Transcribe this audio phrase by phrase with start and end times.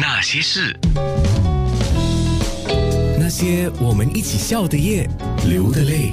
[0.00, 0.78] 那些事，
[3.18, 5.10] 那些我们一起笑的夜，
[5.48, 6.12] 流的泪。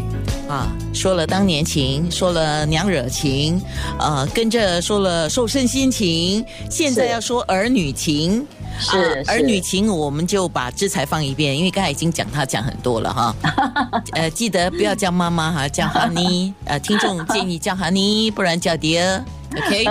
[0.50, 3.62] 啊，说了当年情，说了娘惹情，
[4.00, 8.44] 呃，跟着说了瘦身心情，现在要说儿女情。
[8.78, 13.36] 是啊是儿女情，我们就把制裁放一遍，因为刚才已经讲他讲很多了哈。
[14.14, 16.54] 呃，记得不要叫妈妈哈，叫哈尼。
[16.66, 19.24] 呃，听众建议叫哈尼，不然叫爹。
[19.56, 19.86] OK。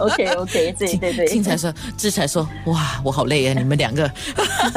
[0.00, 4.10] OK OK，对对对，青才说，志才说，哇，我好累啊，你们两个。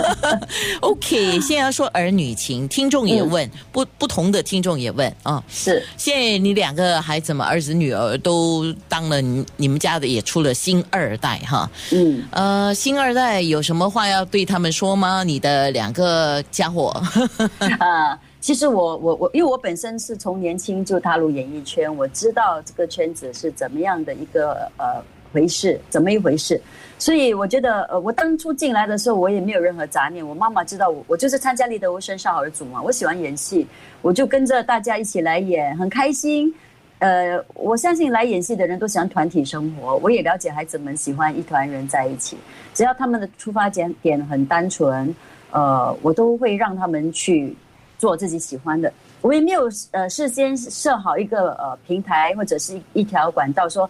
[0.81, 5.43] OK， 现在要说儿女情，听众也问，不不同的听众也问啊。
[5.49, 11.69] 是现在你两个孩子嘛，儿子女儿都当了你你们家的，也出了新二代哈。
[11.91, 15.23] 嗯，呃，新二代有什么话要对他们说吗？
[15.23, 16.89] 你的两个家伙，
[17.79, 25.01] 啊，其实我我我，因为我本身是从年轻就踏入演艺圈，我知道这个圈子是怎么样的一个呃
[25.31, 26.59] 回事，怎么一回事。
[26.97, 30.27] 所以我觉得，呃，我当初进来的时候，我也没有任何杂念。
[30.27, 33.67] 我妈妈知道我，我就是参加《立德无声少儿组》嘛，我喜欢演戏，
[34.01, 36.53] 我就跟着大家一起来演，很开心。
[36.97, 42.37] 呃，我相信来演戏的人都喜欢团体生活，我也了解孩子们喜欢一团人在一起，
[42.73, 45.15] 只要他们的出发点点很单纯，
[45.51, 47.55] 呃，我都会让他们去
[48.01, 48.91] 做自己喜欢的。
[49.21, 53.87] 我也没有呃事先设好一个呃平台或者是一条管道说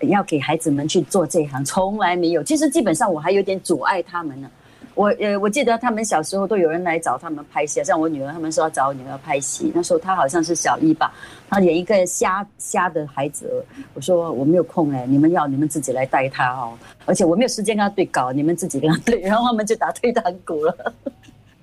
[0.00, 2.42] 要给孩子们去做这一行，从来没有。
[2.42, 4.50] 其实基本上我还有点阻碍他们呢。
[4.94, 9.72] 我呃，我记得他们小时候都有人来找他们拍戏，像我女儿，他们说要找我女儿拍戏。
[9.74, 11.12] 那时候她好像是小一吧，
[11.50, 13.64] 她演一个瞎瞎的孩子。
[13.94, 19.20] 我说我没有空哎，你们要你们自己来带她哦，而且我没有时间跟她对稿，你们自己跟她对。
[19.22, 20.94] 然后他们就打退堂鼓了。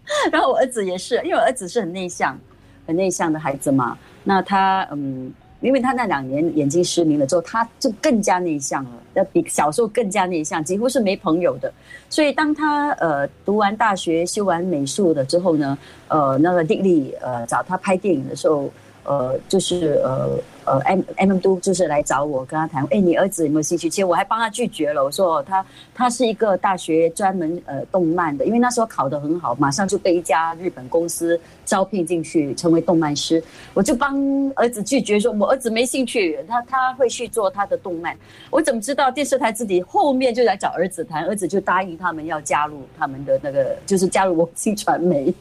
[0.32, 2.38] 然后我儿子也是，因为我儿子是很内向、
[2.86, 3.98] 很内向的孩子嘛。
[4.24, 11.72] 那他嗯，因为他那两年眼睛失明了之后，他就更加内向了，要比小时候更加内向，几乎是没朋友的。
[12.10, 18.70] 所以当他呃读完大学、修完美术了之后呢，呃，那个丽丽呃找他拍电影的时候，
[19.04, 20.30] 呃，就是呃
[20.66, 23.90] 呃 M M 都就是来找我，跟他谈，哎，你儿子有没有兴趣？
[23.90, 34.16] 其实我还帮他拒绝了，我说他他是一个大学专门呃动漫的，因为那时候考得很好，马上就被一家日本公司招聘进去成为动漫师，我就帮
[34.56, 38.16] 儿子拒绝说，我儿子没兴趣，他他会去做他的动漫。
[38.52, 45.34] 我怎么知道电视台自己后面就来找儿子谈，儿子就答应他们要加入他们的那个，就是加入我新传媒。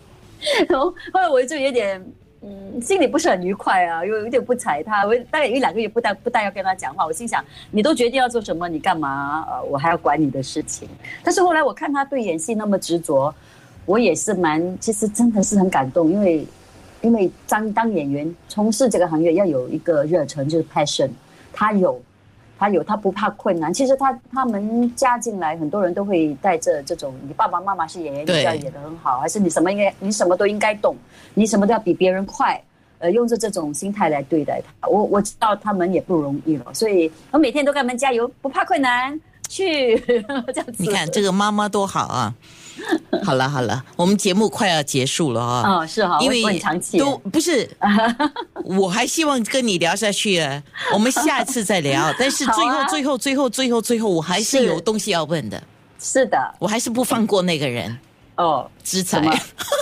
[0.67, 2.03] 然后后来我就有点。
[2.43, 5.07] 嗯，心里不是很愉快啊，有有点不睬他。
[5.07, 9.47] 我大概一两个月不带不带要跟他讲话，我心想，你都决定要做什么，你干嘛？
[9.51, 10.89] 呃，我还要管你的事情。
[11.23, 13.35] 但是后来我看他对演戏那么执着，
[13.85, 16.47] 我也是蛮，其实真的是很感动，因为
[17.03, 21.11] 因为当当演员从事这个行业要有一个热忱，就是 passion，
[21.53, 22.01] 他有。
[22.61, 23.73] 他有，他不怕困难。
[23.73, 30.95] 其实他他们加进来，很多人都会带着这种，你爸爸妈妈是演员，你对就要演得很好，还是你什么应该，你什么都应该懂，
[31.33, 32.63] 你什么都要比别人快。
[32.99, 39.99] 呃，用着这种心态来对待他，我我知道他们也不容易了，所以我每天都给他们加油，不怕困难，去
[40.53, 40.75] 这样子。
[40.77, 42.35] 你看这个妈妈多好啊！
[43.25, 45.79] 好了好了，我们节目快要结束了啊。
[45.79, 46.61] 哦，是哈，因为
[46.99, 47.67] 都不是，
[48.79, 50.63] 我还希望跟你聊下去啊。
[50.93, 55.63] 我们下一次再聊，但是 最后、啊最后最后最后最后，我还是是有东西要问的，
[56.01, 57.99] 是的，我还是不放过那个人，
[58.37, 59.19] 哦，知才？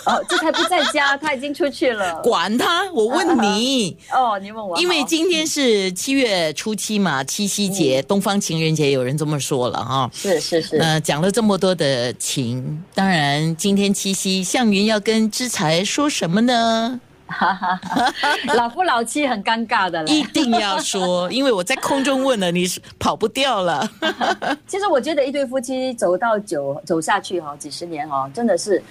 [0.07, 2.21] 哦， 知才不在家，他已经出去了。
[2.23, 3.97] 管他，我问你。
[4.11, 10.11] 哦，你问我，因为今天是七月初七嘛，七夕节、东方情人节，有人这么说了哈。
[10.15, 17.01] 是是是，呃，讲了这么多的情，当然今天七夕，向云要跟知才说什么呢？
[18.55, 20.09] 老夫老妻很尴尬的了。
[20.09, 23.89] 一定要说，因为我在空中问了，你是跑不掉了。
[24.67, 28.83] 其实我觉得一对夫妻走到久走下去哈，几十年哈，真的是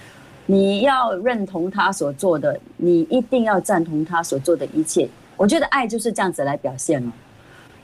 [0.46, 5.09] 你要认同他所做的，你一定要赞同他所做的一切。
[5.36, 7.12] 我觉得爱就是这样子来表现了。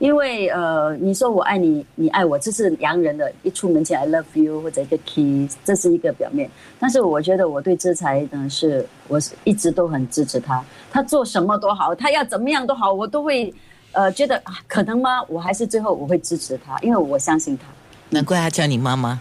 [0.04, 6.50] 因为呃，你说我爱你，你爱我，这是洋人的，一出门前 I love you 或者一个 kiss，这是一个表面。
[6.78, 10.62] 但是我觉得我对之才呢，是我是一直都很支持他，
[10.92, 13.50] 他做什么都好，他要怎么样都好，我都会
[13.92, 15.22] 呃觉得啊，可能吗？
[15.26, 17.64] 我还是最后我会支持他，因为我相信他。
[18.10, 19.18] 难怪他叫你妈妈。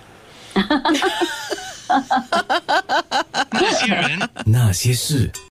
[3.52, 5.32] 那些人，那些事。